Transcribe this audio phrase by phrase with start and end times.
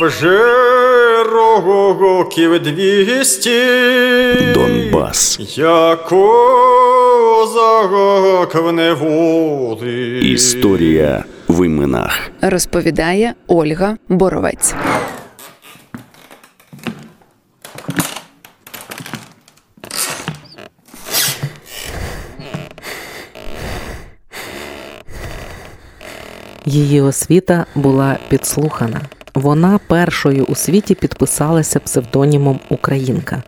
[0.00, 0.38] вже
[2.00, 3.60] років двісті
[4.54, 5.38] Донбас.
[5.56, 6.24] Я козак
[8.54, 10.32] в неволі.
[10.32, 12.30] Історія в іменах.
[12.40, 14.74] розповідає Ольга Боровець.
[26.66, 29.00] Її освіта була підслухана.
[29.34, 33.42] Вона першою у світі підписалася псевдонімом Українка.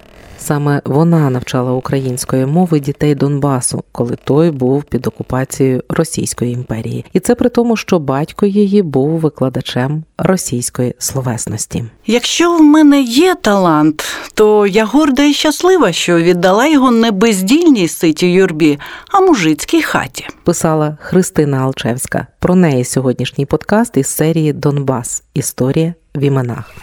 [0.46, 7.20] Саме вона навчала української мови дітей Донбасу, коли той був під окупацією Російської імперії, і
[7.20, 11.84] це при тому, що батько її був викладачем російської словесності.
[12.06, 17.88] Якщо в мене є талант, то я горда і щаслива, що віддала його не бездільній
[17.88, 18.78] ситій юрбі,
[19.10, 20.26] а мужицькій хаті.
[20.44, 22.26] Писала Христина Алчевська.
[22.38, 25.22] Про неї сьогоднішній подкаст із серії Донбас.
[25.34, 26.74] Історія в іменах.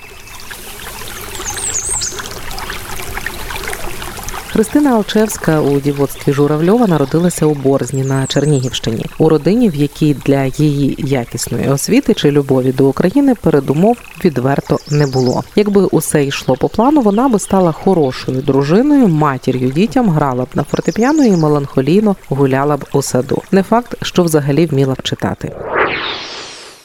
[4.54, 10.46] Христина Алчевська у дівоцтві Журавльова народилася у Борзні на Чернігівщині, у родині, в якій для
[10.46, 15.44] її якісної освіти чи любові до України передумов відверто не було.
[15.56, 20.64] Якби усе йшло по плану, вона би стала хорошою дружиною, матір'ю дітям, грала б на
[20.64, 23.42] фортепіано і меланхолійно гуляла б у саду.
[23.52, 25.52] Не факт, що взагалі вміла б читати.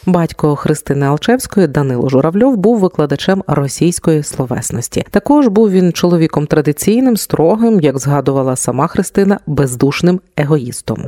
[0.09, 5.05] Батько Христини Алчевської Данило Журавльов був викладачем російської словесності.
[5.11, 11.05] Також був він чоловіком традиційним, строгим, як згадувала сама Христина, бездушним егоїстом.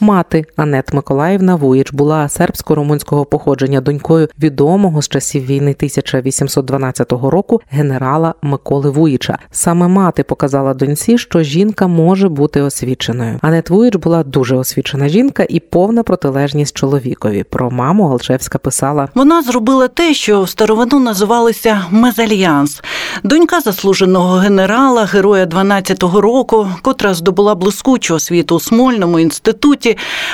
[0.00, 8.34] Мати Анет Миколаївна Вуїч була сербсько-румунського походження донькою відомого з часів війни 1812 року генерала
[8.42, 9.38] Миколи Вуїча.
[9.50, 13.38] Саме мати показала доньці, що жінка може бути освіченою.
[13.42, 17.44] Анет Вуїч була дуже освічена жінка і повна протилежність чоловікові.
[17.44, 22.82] Про маму Алчевська писала: Вона зробила те, що в старовину називалося мезальянс.
[23.22, 29.89] Донька заслуженого генерала, героя 12-го року, котра здобула блискучу освіту у Смольному інституті,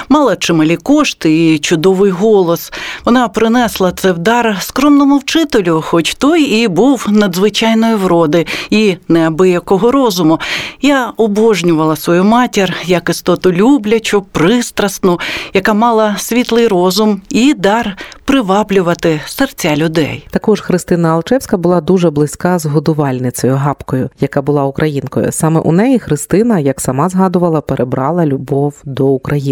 [0.08, 2.72] мала чималі кошти і чудовий голос.
[3.04, 9.90] Вона принесла це в дар скромному вчителю, хоч той і був надзвичайної вроди і неабиякого
[9.90, 10.40] розуму.
[10.82, 15.20] Я обожнювала свою матір як істоту люблячу, пристрасну,
[15.54, 20.26] яка мала світлий розум і дар приваблювати серця людей.
[20.30, 25.32] Також Христина Алчевська була дуже близька з годувальницею Гапкою, яка була українкою.
[25.32, 29.45] Саме у неї Христина, як сама згадувала, перебрала любов до України.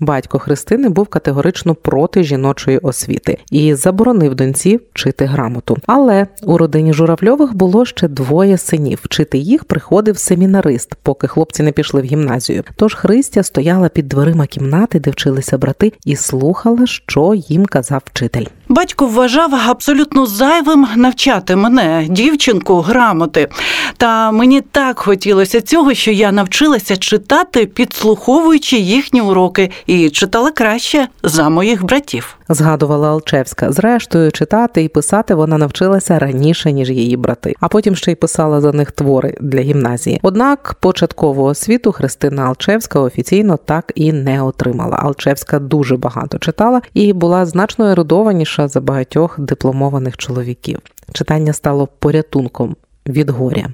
[0.00, 5.76] Батько Христини був категорично проти жіночої освіти і заборонив доньці вчити грамоту.
[5.86, 9.00] Але у родині Журавльових було ще двоє синів.
[9.02, 12.64] Вчити їх приходив семінарист, поки хлопці не пішли в гімназію.
[12.76, 18.44] Тож Христя стояла під дверима кімнати, де вчилися брати, і слухала, що їм казав вчитель.
[18.68, 23.48] Батько вважав абсолютно зайвим навчати мене, дівчинку, грамоти.
[23.96, 29.39] Та мені так хотілося цього, що я навчилася читати, підслуховуючи їхні уроки,
[29.86, 32.36] і читала краще за моїх братів.
[32.48, 33.72] Згадувала Алчевська.
[33.72, 38.60] Зрештою, читати і писати вона навчилася раніше ніж її брати, а потім ще й писала
[38.60, 40.20] за них твори для гімназії.
[40.22, 44.96] Однак початкову освіту Христина Алчевська офіційно так і не отримала.
[44.96, 50.78] Алчевська дуже багато читала і була значно ерудованіша за багатьох дипломованих чоловіків.
[51.12, 52.76] Читання стало порятунком
[53.06, 53.66] від горя.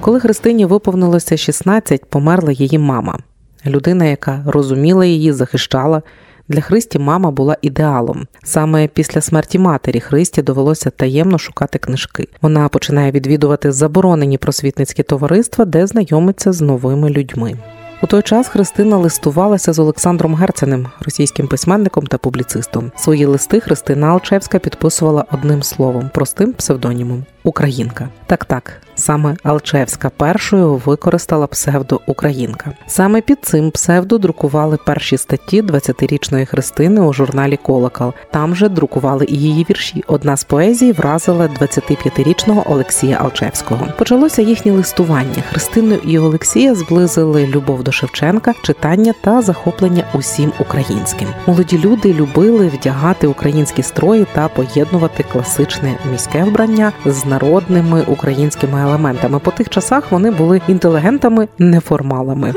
[0.00, 3.18] Коли Христині виповнилося 16, померла її мама,
[3.66, 6.02] людина, яка розуміла її, захищала.
[6.48, 8.26] Для Христі мама була ідеалом.
[8.44, 12.28] Саме після смерті матері Христі довелося таємно шукати книжки.
[12.42, 17.56] Вона починає відвідувати заборонені просвітницькі товариства, де знайомиться з новими людьми.
[18.02, 22.92] У той час Христина листувалася з Олександром Герценим, російським письменником та публіцистом.
[22.96, 28.08] Свої листи Христина Алчевська підписувала одним словом, простим псевдонімом Українка.
[28.26, 32.72] Так, так, саме Алчевська першою використала псевдо Українка.
[32.86, 38.12] Саме під цим псевдо друкували перші статті 20-річної Христини у журналі Колокол.
[38.30, 40.04] Там же друкували і її вірші.
[40.06, 43.88] Одна з поезій вразила 25-річного Олексія Алчевського.
[43.98, 45.42] Почалося їхнє листування.
[45.50, 51.28] Христину і Олексія зблизили любов до Шевченка, читання та захоплення усім українським.
[51.46, 59.38] Молоді люди любили вдягати українські строї та поєднувати класичне міське вбрання з народними українськими елементами.
[59.38, 62.54] По тих часах вони були інтелігентами, неформалами.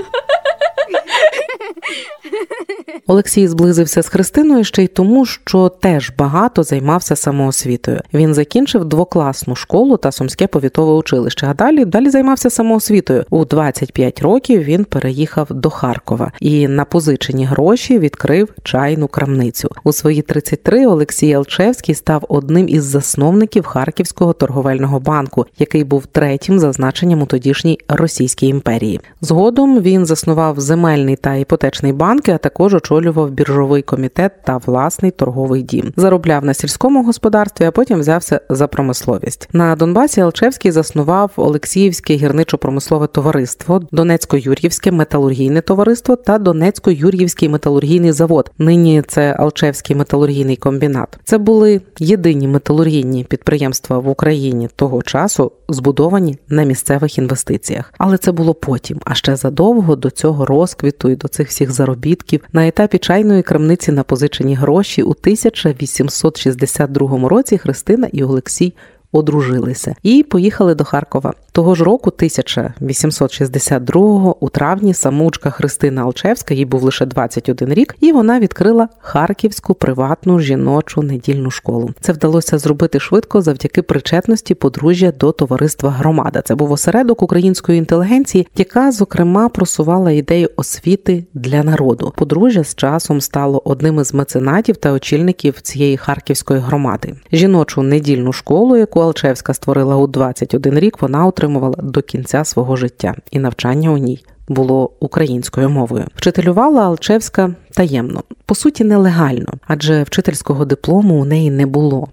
[3.07, 8.01] Олексій зблизився з Христиною ще й тому, що теж багато займався самоосвітою.
[8.13, 11.47] Він закінчив двокласну школу та сумське повітове училище.
[11.49, 13.25] А далі далі займався самоосвітою.
[13.29, 19.69] У 25 років він переїхав до Харкова і на позичені гроші відкрив чайну крамницю.
[19.83, 26.59] У свої 33 Олексій Алчевський став одним із засновників Харківського торговельного банку, який був третім
[26.59, 28.99] за значенням у тодішній Російській імперії.
[29.21, 35.61] Згодом він заснував земельний та іпотечний банки, а також очолював біржовий комітет та власний торговий
[35.61, 35.93] дім.
[35.95, 39.49] Заробляв на сільському господарстві, а потім взявся за промисловість.
[39.53, 48.51] На Донбасі Алчевський заснував Олексіївське гірничо-промислове товариство, Донецько-Юр'ївське металургійне товариство та Донецько-Юр'ївський металургійний завод.
[48.57, 51.19] Нині це Алчевський металургійний комбінат.
[51.23, 57.93] Це були єдині металургійні підприємства в Україні того часу, збудовані на місцевих інвестиціях.
[57.97, 62.41] Але це було потім, а ще задовго до цього розквіту і до цих всіх заробітків
[62.53, 68.73] на етапі чайної крамниці на позичені гроші у 1862 році Христина і Олексій
[69.11, 71.33] одружилися і поїхали до Харкова.
[71.53, 78.11] Того ж року, 1862-го, у травні самучка Христина Алчевська, їй був лише 21 рік, і
[78.11, 81.89] вона відкрила харківську приватну жіночу недільну школу.
[82.01, 86.41] Це вдалося зробити швидко завдяки причетності подружжя до товариства Громада.
[86.41, 92.13] Це був осередок української інтелігенції, яка зокрема просувала ідею освіти для народу.
[92.15, 97.15] Подружжя з часом стало одним із меценатів та очільників цієї харківської громади.
[97.31, 103.15] Жіночу недільну школу, яку Алчевська створила у 21 рік, вона отримувала до кінця свого життя,
[103.31, 106.05] і навчання у ній було українською мовою.
[106.15, 112.07] Вчителювала Алчевська таємно, по суті, нелегально, адже вчительського диплому у неї не було.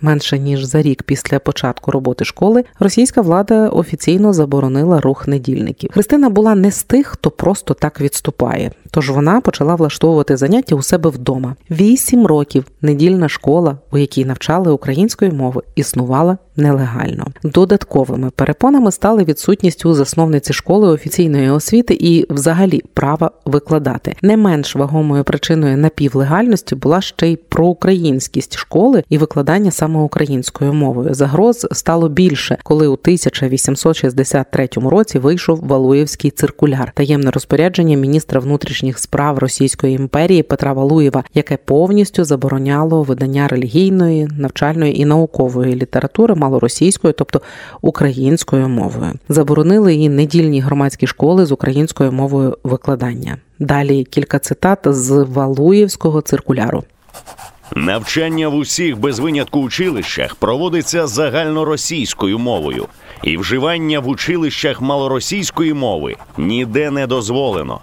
[0.00, 5.90] Менше ніж за рік після початку роботи школи російська влада офіційно заборонила рух недільників.
[5.92, 8.70] Христина була не з тих, хто просто так відступає.
[8.90, 11.56] Тож вона почала влаштовувати заняття у себе вдома.
[11.70, 17.26] Вісім років недільна школа, у якій навчали української мови, існувала нелегально.
[17.42, 24.16] Додатковими перепонами стали відсутність у засновниці школи офіційної освіти і, взагалі, права викладати.
[24.22, 31.14] Не менш вагомою причиною напівлегальності була ще й проукраїнськість школи і викладання саме українською мовою.
[31.14, 39.38] Загроз стало більше, коли у 1863 році вийшов Валуєвський циркуляр, таємне розпорядження міністра внутрішніх справ
[39.38, 47.40] Російської імперії Петра Валуєва, яке повністю забороняло видання релігійної, навчальної і наукової літератури малоросійською, тобто
[47.82, 49.12] українською мовою.
[49.28, 53.36] Заборонили і недільні громадські школи з українською мовою викладання.
[53.58, 56.84] Далі кілька цитат з Валуєвського циркуляру.
[57.76, 62.86] Навчання в усіх без винятку училищах проводиться загальноросійською мовою,
[63.22, 67.80] і вживання в училищах малоросійської мови ніде не дозволено.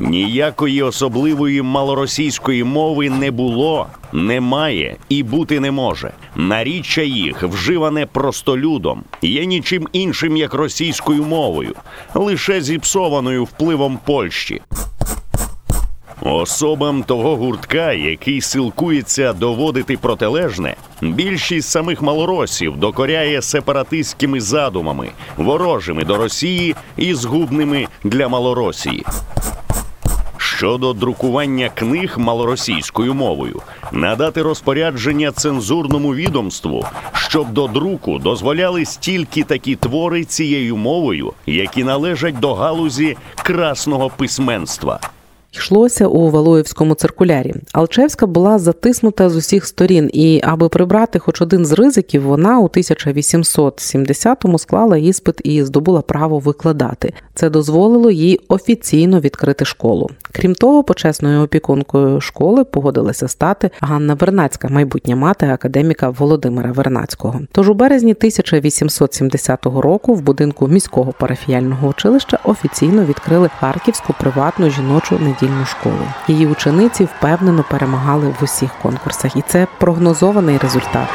[0.00, 6.12] Ніякої особливої малоросійської мови не було, немає і бути не може.
[6.36, 11.74] Наріччя їх вживане простолюдом, є нічим іншим як російською мовою,
[12.14, 14.60] лише зіпсованою впливом Польщі.
[16.28, 26.16] Особам того гуртка, який силкується доводити протилежне, більшість самих малоросів докоряє сепаратистськими задумами, ворожими до
[26.16, 29.04] Росії і згубними для Малоросії.
[30.36, 33.62] Щодо друкування книг малоросійською мовою,
[33.92, 42.40] надати розпорядження цензурному відомству, щоб до друку дозволялись тільки такі твори цією мовою, які належать
[42.40, 45.00] до галузі красного письменства.
[45.52, 47.54] Йшлося у Валуєвському циркулярі.
[47.72, 52.68] Алчевська була затиснута з усіх сторін, і аби прибрати хоч один з ризиків, вона у
[52.68, 57.12] 1870-му склала іспит і здобула право викладати.
[57.34, 60.10] Це дозволило їй офіційно відкрити школу.
[60.32, 67.40] Крім того, почесною опікункою школи погодилася стати Ганна Вернацька, майбутня мати академіка Володимира Вернацького.
[67.52, 75.18] Тож у березні 1870 року в будинку міського парафіяльного училища офіційно відкрили Харківську приватну жіночу
[75.42, 76.08] недільну школу.
[76.28, 81.08] Її учениці впевнено перемагали в усіх конкурсах, і це прогнозований результат.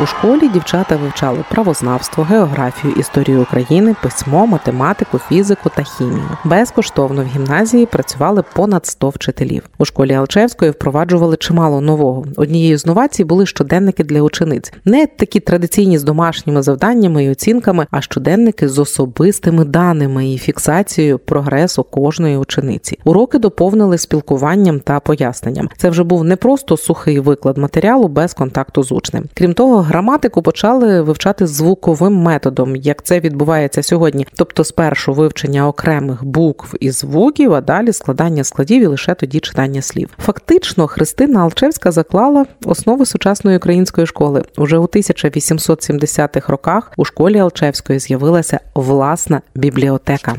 [0.00, 6.28] У школі дівчата вивчали правознавство, географію, історію України, письмо, математику, фізику та хімію.
[6.44, 9.62] Безкоштовно в гімназії працювали понад 100 вчителів.
[9.78, 12.24] У школі Алчевської впроваджували чимало нового.
[12.36, 17.86] Однією з новацій були щоденники для учениць, не такі традиційні з домашніми завданнями і оцінками,
[17.90, 22.98] а щоденники з особистими даними і фіксацією прогресу кожної учениці.
[23.04, 25.68] Уроки доповнили спілкуванням та поясненням.
[25.76, 29.24] Це вже був не просто сухий виклад матеріалу без контакту з учнем.
[29.34, 34.26] Крім того, граматику почали вивчати звуковим методом, як це відбувається сьогодні.
[34.36, 39.82] Тобто, спершу вивчення окремих букв і звуків, а далі складання складів і лише тоді читання
[39.82, 40.08] слів.
[40.18, 44.42] Фактично, Христина Алчевська заклала основи сучасної української школи.
[44.56, 50.36] Уже у 1870-х роках у школі Алчевської з'явилася власна бібліотека.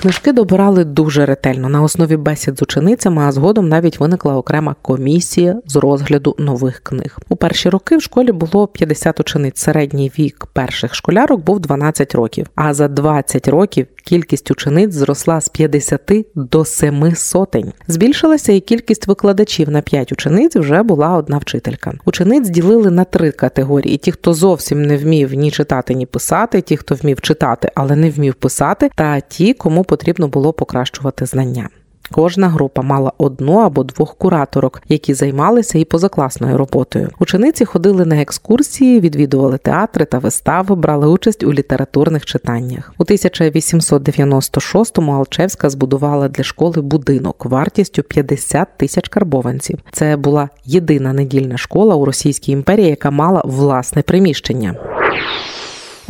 [0.00, 5.60] Книжки добирали дуже ретельно на основі бесід з ученицями, а згодом навіть виникла окрема комісія
[5.66, 7.18] з розгляду нових книг.
[7.28, 9.58] У перші роки в школі було 50 учениць.
[9.58, 12.46] Середній вік перших школярок був 12 років.
[12.54, 16.00] А за 20 років кількість учениць зросла з 50
[16.34, 17.72] до 7 сотень.
[17.88, 21.92] Збільшилася і кількість викладачів на 5 учениць вже була одна вчителька.
[22.04, 26.76] Учениць ділили на три категорії: ті, хто зовсім не вмів ні читати, ні писати, ті,
[26.76, 31.68] хто вмів читати, але не вмів писати, та ті, кому потрібно було покращувати знання.
[32.10, 37.10] Кожна група мала одну або двох кураторок, які займалися і позакласною роботою.
[37.18, 42.94] Учениці ходили на екскурсії, відвідували театри та вистави, брали участь у літературних читаннях.
[42.98, 49.78] У 1896-му Алчевська збудувала для школи будинок вартістю 50 тисяч карбованців.
[49.92, 54.74] Це була єдина недільна школа у Російській імперії, яка мала власне приміщення.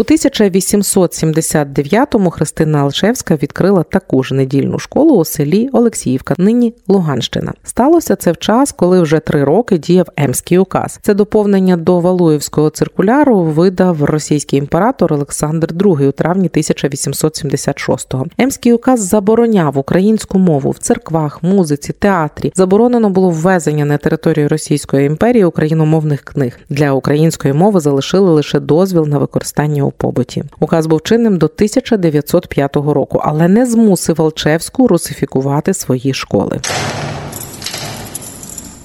[0.01, 7.53] У 1879-му Христина Алчевська відкрила таку ж недільну школу у селі Олексіївка, нині Луганщина.
[7.65, 10.99] Сталося це в час, коли вже три роки діяв Емський указ.
[11.03, 18.27] Це доповнення до Валуївського циркуляру видав російський імператор Олександр II у травні 1876-го.
[18.39, 22.53] Емський указ забороняв українську мову в церквах, музиці, театрі.
[22.55, 26.59] Заборонено було ввезення на територію Російської імперії україномовних книг.
[26.69, 30.45] Для української мови залишили лише дозвіл на використання у побуті.
[30.61, 36.61] Указ був чинним до 1905 року, але не змусив Алчевську русифікувати свої школи.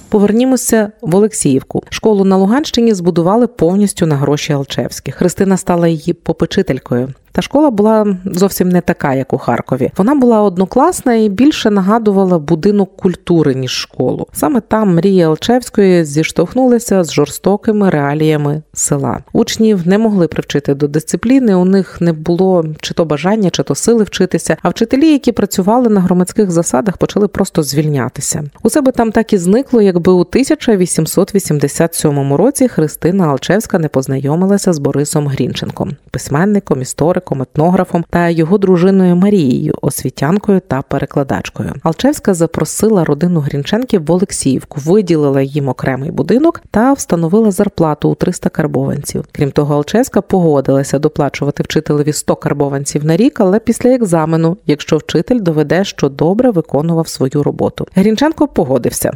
[0.08, 1.82] Повернімося в Олексіївку.
[1.90, 5.14] Школу на Луганщині збудували повністю на гроші Алчевських.
[5.14, 7.08] Христина стала її попечителькою.
[7.34, 9.90] Та школа була зовсім не така, як у Харкові.
[9.96, 14.26] Вона була однокласна і більше нагадувала будинок культури ніж школу.
[14.32, 19.18] Саме там мрії Алчевської зіштовхнулися з жорстокими реаліями села.
[19.32, 21.54] Учнів не могли привчити до дисципліни.
[21.54, 24.56] У них не було чи то бажання, чи то сили вчитися.
[24.62, 28.44] А вчителі, які працювали на громадських засадах, почали просто звільнятися.
[28.62, 34.78] У себе там так і зникло, якби у 1887 році Христина Алчевська не познайомилася з
[34.78, 41.74] Борисом Грінченком, письменником, істориком істориком, етнографом та його дружиною Марією, освітянкою та перекладачкою.
[41.82, 48.48] Алчевська запросила родину Грінченків в Олексіївку, виділила їм окремий будинок та встановила зарплату у 300
[48.48, 49.24] карбованців.
[49.32, 55.40] Крім того, Алчевська погодилася доплачувати вчителеві 100 карбованців на рік, але після екзамену, якщо вчитель
[55.40, 57.86] доведе, що добре виконував свою роботу.
[57.94, 59.12] Грінченко погодився.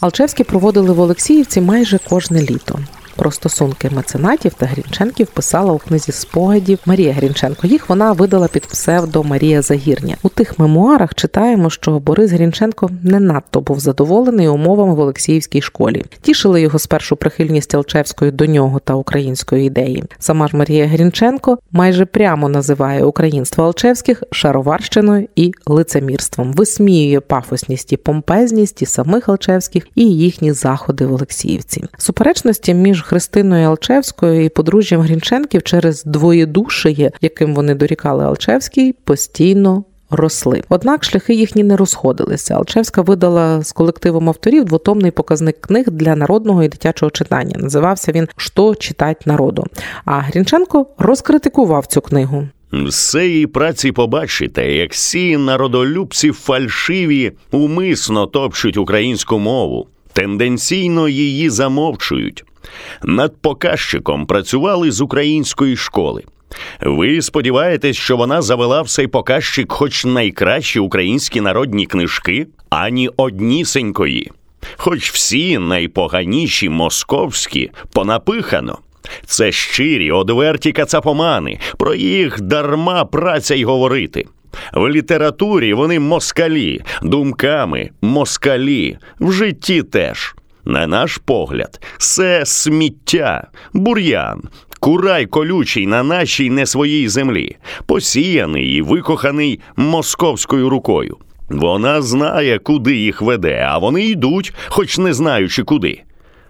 [0.00, 2.78] Алчевські проводили в Олексіївці майже кожне літо.
[3.16, 7.66] Про стосунки меценатів та Грінченків писала у книзі спогадів Марія Грінченко.
[7.66, 10.16] Їх вона видала під псевдо Марія Загірня.
[10.22, 16.04] У тих мемуарах читаємо, що Борис Грінченко не надто був задоволений умовами в Олексіївській школі.
[16.22, 20.04] Тішили його спершу прихильність Алчевської до нього та української ідеї.
[20.18, 27.96] Сама ж Марія Грінченко майже прямо називає українство Алчевських шароварщиною і лицемірством, висміює пафосність і
[27.96, 31.84] помпезність і самих Алчевських і їхні заходи в Олексіївці.
[31.98, 39.84] Суперечності між Христиною Алчевською і подружжям Грінченків через двоєдушиє, яким вони дорікали Алчевській, постійно.
[40.10, 42.54] Росли, однак шляхи їхні не розходилися.
[42.54, 47.56] Алчевська видала з колективом авторів двотомний показник книг для народного і дитячого читання.
[47.58, 49.64] Називався він «Що читать народу.
[50.04, 52.48] А Грінченко розкритикував цю книгу.
[52.88, 62.44] З цієї праці побачите, як всі народолюбці фальшиві умисно топчуть українську мову, тенденційно її замовчують.
[63.02, 66.22] Над показчиком працювали з української школи.
[66.80, 74.30] Ви сподіваєтесь, що вона завела в цей показчик хоч найкращі українські народні книжки, ані однісенької,
[74.76, 78.78] хоч всі найпоганіші московські понапихано.
[79.26, 84.24] Це щирі, одверті кацапомани, про їх дарма праця й говорити.
[84.72, 90.33] В літературі вони москалі, думками москалі, в житті теж.
[90.64, 94.42] На наш погляд, це сміття, бур'ян,
[94.80, 97.56] курай колючий на нашій не своїй землі,
[97.86, 101.16] посіяний і викоханий московською рукою.
[101.48, 106.02] Вона знає, куди їх веде, а вони йдуть, хоч не знаючи куди.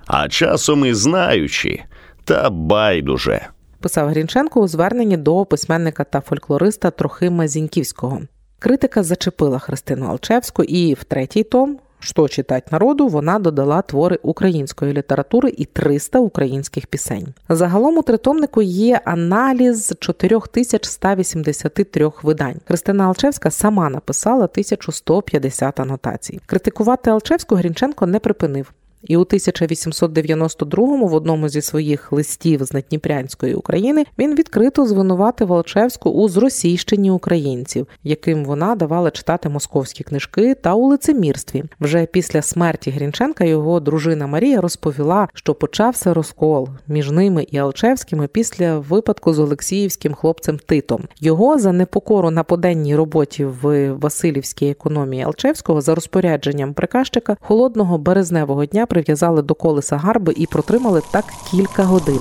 [0.07, 1.83] А часом і знаючи,
[2.25, 3.47] та байдуже.
[3.81, 8.21] Писав Грінченко у зверненні до письменника та фольклориста Трохима Зіньківського.
[8.59, 14.93] Критика зачепила Христину Алчевську і в третій том що читать народу, вона додала твори української
[14.93, 17.35] літератури і 300 українських пісень.
[17.49, 22.57] Загалом у тритомнику є аналіз 4183 видань.
[22.65, 26.41] Христина Алчевська сама написала 1150 анотацій.
[26.47, 28.73] Критикувати Алчевську Грінченко не припинив.
[29.05, 36.11] І у 1892-му в одному зі своїх листів з Надніпрянської України він відкрито звинуватив Волчевську
[36.11, 41.65] у зросійщенні українців, яким вона давала читати московські книжки та у лицемірстві.
[41.81, 48.27] Вже після смерті Грінченка його дружина Марія розповіла, що почався розкол між ними і Алчевськими
[48.27, 51.05] після випадку з Олексіївським хлопцем Титом.
[51.21, 58.67] Його за непокору на поденній роботі в Васильівській економії Алчевського за розпорядженням приказчика холодного березневого
[58.67, 62.21] дня прив'язали до колеса гарби і протримали так кілька годин.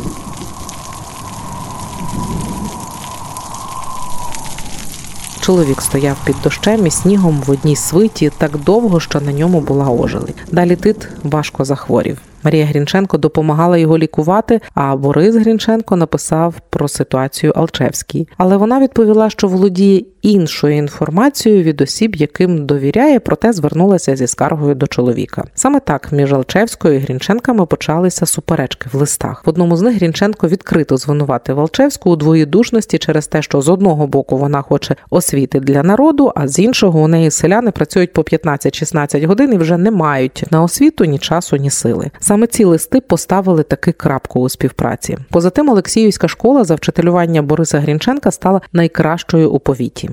[5.41, 9.89] Чоловік стояв під дощем і снігом в одній свиті так довго, що на ньому була
[9.89, 10.43] ожеледь.
[10.51, 12.17] Далі тит важко захворів.
[12.43, 14.61] Марія Грінченко допомагала його лікувати.
[14.73, 18.27] А Борис Грінченко написав про ситуацію Алчевській.
[18.37, 24.75] Але вона відповіла, що володіє іншою інформацією від осіб, яким довіряє, проте звернулася зі скаргою
[24.75, 25.43] до чоловіка.
[25.55, 29.45] Саме так між Алчевською і Грінченками почалися суперечки в листах.
[29.45, 34.07] В одному з них Грінченко відкрито звинуватив Алчевську у двоєдушності через те, що з одного
[34.07, 39.25] боку вона хоче освіти для народу, а з іншого у неї селяни працюють по 15-16
[39.25, 42.11] годин і вже не мають на освіту ні часу, ні сили.
[42.33, 45.17] Саме ці листи поставили таки крапку у співпраці.
[45.31, 50.09] Поза тим, Олексіївська школа за вчителювання Бориса Грінченка стала найкращою у повіті.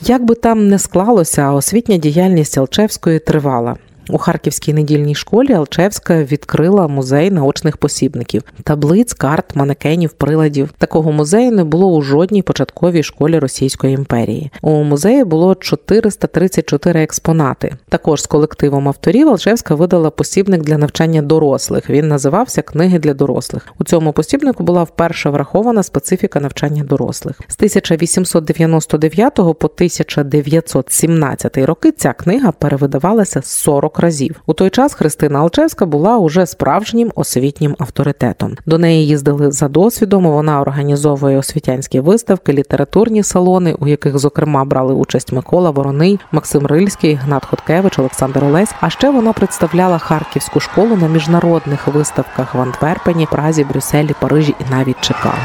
[0.00, 3.76] Як би там не склалося, освітня діяльність Алчевської тривала.
[4.12, 10.70] У Харківській недільній школі Алчевська відкрила музей наочних посібників, таблиць, карт, манекенів, приладів.
[10.78, 14.50] Такого музею не було у жодній початковій школі Російської імперії.
[14.62, 17.76] У музеї було 434 експонати.
[17.88, 21.90] Також з колективом авторів Алчевська видала посібник для навчання дорослих.
[21.90, 23.66] Він називався Книги для дорослих.
[23.78, 27.40] У цьому посібнику була вперше врахована специфіка навчання дорослих.
[27.48, 34.42] З 1899 по 1917 роки ця книга перевидавалася 40 разів.
[34.46, 38.56] У той час Христина Алчевська була уже справжнім освітнім авторитетом.
[38.66, 40.24] До неї їздили за досвідом.
[40.24, 47.14] Вона організовує освітянські виставки, літературні салони, у яких, зокрема, брали участь Микола Вороний, Максим Рильський,
[47.14, 48.74] Гнат Хоткевич, Олександр Олесь.
[48.80, 54.70] А ще вона представляла харківську школу на міжнародних виставках в Антверпені, Празі, Брюсселі, Парижі і
[54.70, 55.36] навіть Чикаго.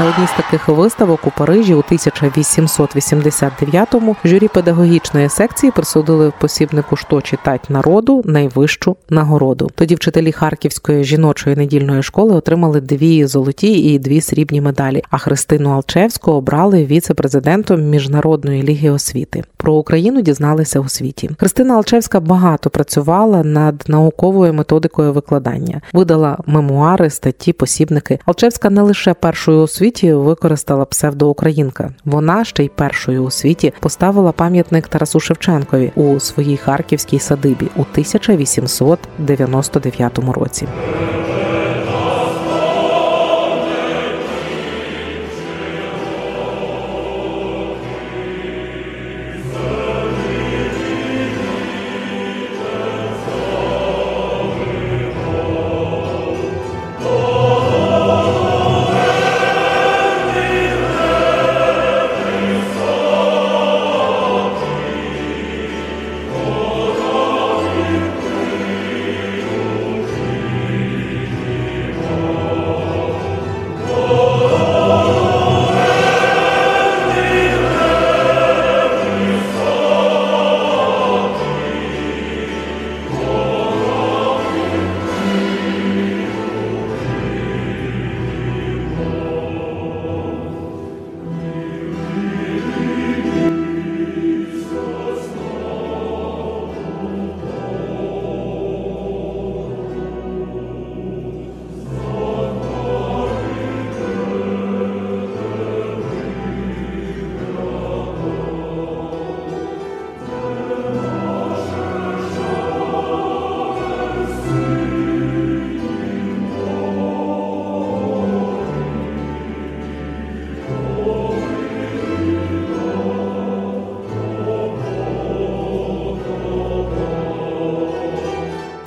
[0.00, 7.20] На одній з таких виставок у Парижі у 1889-му журі педагогічної секції присудили посібнику «Що
[7.20, 9.70] читать народу найвищу нагороду.
[9.74, 15.02] Тоді вчителі Харківської жіночої недільної школи отримали дві золоті і дві срібні медалі.
[15.10, 19.44] А Христину Алчевську обрали віце-президентом міжнародної ліги освіти.
[19.56, 21.30] Про Україну дізналися у світі.
[21.38, 28.18] Христина Алчевська багато працювала над науковою методикою викладання, видала мемуари, статті, посібники.
[28.24, 31.90] Алчевська не лише першою у світі використала псевдоукраїнка.
[32.04, 37.80] Вона ще й першою у світі поставила пам'ятник Тарасу Шевченкові у своїй харківській садибі у
[37.80, 40.66] 1899 році.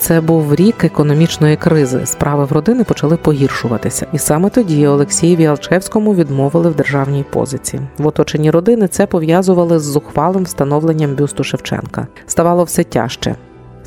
[0.07, 2.05] Це був рік економічної кризи.
[2.05, 7.81] Справи в родини почали погіршуватися, і саме тоді Олексієві Алчевському відмовили в державній позиції.
[7.97, 12.07] В оточенні родини це пов'язували з зухвалим встановленням бюсту Шевченка.
[12.25, 13.35] Ставало все тяжче.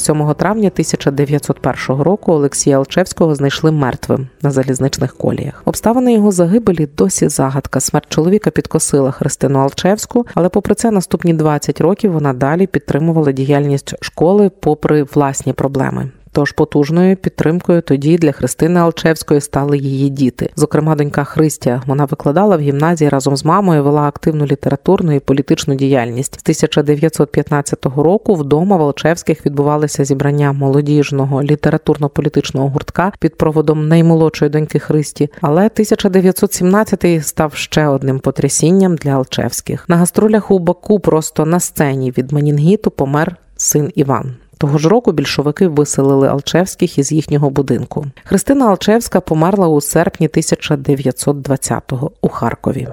[0.01, 5.63] 7 травня 1901 року Олексія Алчевського знайшли мертвим на залізничних коліях.
[5.65, 7.81] Обставини його загибелі досі загадка.
[7.81, 13.95] Смерть чоловіка підкосила Христину Алчевську, але попри це наступні 20 років вона далі підтримувала діяльність
[14.01, 16.11] школи попри власні проблеми.
[16.33, 20.51] Тож потужною підтримкою тоді для Христини Алчевської стали її діти.
[20.57, 21.83] Зокрема, донька Христя.
[21.87, 26.41] Вона викладала в гімназії разом з мамою, вела активну літературну і політичну діяльність.
[26.41, 34.79] З 1915 року вдома в Алчевських відбувалися зібрання молодіжного літературно-політичного гуртка під проводом наймолодшої доньки
[34.79, 35.31] Христі.
[35.41, 39.89] Але 1917 став ще одним потрясінням для Алчевських.
[39.89, 44.35] На гастролях у Баку просто на сцені від Манінгіту помер син Іван.
[44.61, 48.07] Того ж року більшовики виселили Алчевських із їхнього будинку.
[48.25, 52.89] Христина Алчевська померла у серпні 1920-го у Харкові.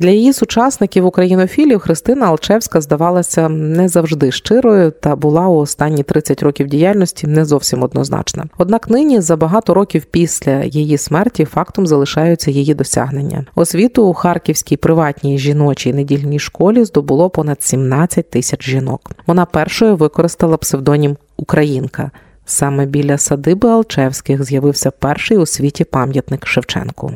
[0.00, 6.42] Для її сучасників українофілів Христина Алчевська здавалася не завжди щирою та була у останні 30
[6.42, 8.44] років діяльності не зовсім однозначна.
[8.58, 13.46] Однак нині за багато років після її смерті фактом залишаються її досягнення.
[13.54, 19.10] Освіту у харківській приватній жіночій недільній школі здобуло понад 17 тисяч жінок.
[19.26, 22.10] Вона першою використала псевдонім Українка.
[22.46, 27.12] Саме біля садиби Алчевських з'явився перший у світі пам'ятник Шевченку.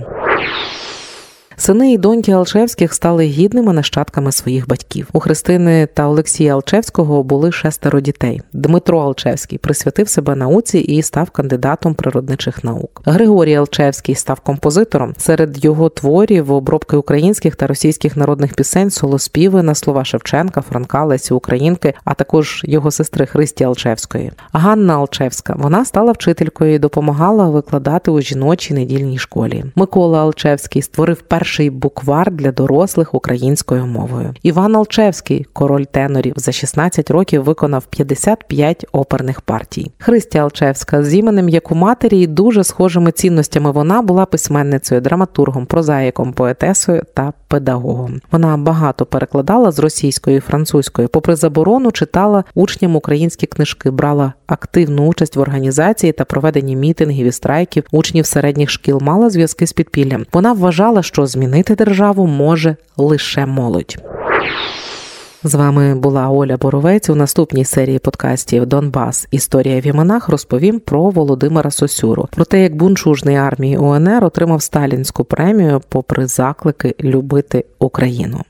[1.62, 5.08] Сини і доньки Алчевських стали гідними нащадками своїх батьків.
[5.12, 8.40] У Христини та Олексія Алчевського були шестеро дітей.
[8.52, 13.02] Дмитро Алчевський присвятив себе науці і став кандидатом природничих наук.
[13.04, 15.14] Григорій Алчевський став композитором.
[15.18, 21.34] Серед його творів обробки українських та російських народних пісень, солоспіви на слова Шевченка, Франка, Лесі
[21.34, 24.32] Українки, а також його сестри Христі Алчевської.
[24.52, 29.64] Ганна Алчевська вона стала вчителькою і допомагала викладати у жіночій недільній школі.
[29.76, 34.34] Микола Алчевський створив перший буквар для дорослих українською мовою.
[34.42, 39.92] Іван Алчевський, король тенорів, за 16 років виконав 55 оперних партій.
[39.98, 45.66] Христя Алчевська з іменем як у матері і дуже схожими цінностями вона була письменницею, драматургом,
[45.66, 48.20] прозаїком, поетесою та педагогом.
[48.30, 51.08] Вона багато перекладала з російської і французької.
[51.08, 57.32] Попри заборону, читала учням українські книжки, брала активну участь в організації та проведенні мітингів і
[57.32, 58.98] страйків учнів середніх шкіл.
[59.02, 60.26] Мала зв'язки з підпіллям.
[60.32, 63.96] Вона вважала, що змінити державу може лише молодь.
[65.44, 67.10] З вами була Оля Боровець.
[67.10, 69.28] У наступній серії подкастів Донбас.
[69.30, 75.24] Історія в іменах розповім про Володимира Сосюру, про те, як бунчужний армії УНР отримав сталінську
[75.24, 78.40] премію, попри заклики любити Україну.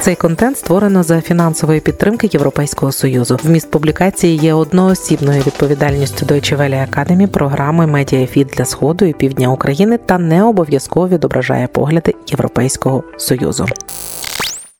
[0.00, 3.38] Цей контент створено за фінансової підтримки Європейського союзу.
[3.42, 9.98] Вміст публікації є одноосібною відповідальністю Deutsche Welle Academy, програми «Медіафід» для сходу і півдня України
[9.98, 13.66] та не обов'язково відображає погляди Європейського союзу.